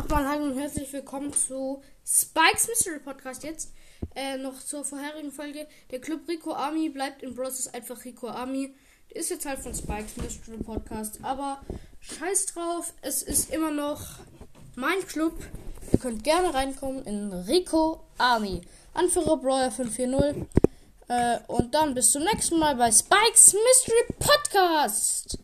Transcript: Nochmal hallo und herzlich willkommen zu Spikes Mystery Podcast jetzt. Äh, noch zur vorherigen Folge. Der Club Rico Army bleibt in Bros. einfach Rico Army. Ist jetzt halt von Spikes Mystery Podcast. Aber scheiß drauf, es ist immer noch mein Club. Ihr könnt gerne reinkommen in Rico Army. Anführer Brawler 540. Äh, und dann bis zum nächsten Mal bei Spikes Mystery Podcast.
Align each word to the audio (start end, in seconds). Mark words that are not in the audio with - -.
Nochmal 0.00 0.26
hallo 0.26 0.44
und 0.44 0.58
herzlich 0.58 0.90
willkommen 0.94 1.30
zu 1.30 1.82
Spikes 2.06 2.68
Mystery 2.68 3.00
Podcast 3.00 3.44
jetzt. 3.44 3.74
Äh, 4.14 4.38
noch 4.38 4.58
zur 4.58 4.82
vorherigen 4.82 5.30
Folge. 5.30 5.66
Der 5.90 6.00
Club 6.00 6.26
Rico 6.26 6.54
Army 6.54 6.88
bleibt 6.88 7.22
in 7.22 7.34
Bros. 7.34 7.68
einfach 7.68 8.02
Rico 8.02 8.28
Army. 8.28 8.74
Ist 9.10 9.28
jetzt 9.28 9.44
halt 9.44 9.58
von 9.58 9.74
Spikes 9.74 10.16
Mystery 10.16 10.56
Podcast. 10.56 11.18
Aber 11.22 11.60
scheiß 12.00 12.46
drauf, 12.46 12.94
es 13.02 13.22
ist 13.22 13.52
immer 13.52 13.70
noch 13.70 14.00
mein 14.74 15.06
Club. 15.06 15.34
Ihr 15.92 15.98
könnt 15.98 16.24
gerne 16.24 16.54
reinkommen 16.54 17.04
in 17.04 17.30
Rico 17.34 18.00
Army. 18.16 18.62
Anführer 18.94 19.36
Brawler 19.36 19.70
540. 19.70 20.46
Äh, 21.08 21.40
und 21.46 21.74
dann 21.74 21.92
bis 21.92 22.10
zum 22.12 22.24
nächsten 22.24 22.58
Mal 22.58 22.74
bei 22.74 22.90
Spikes 22.90 23.52
Mystery 23.52 24.14
Podcast. 24.18 25.38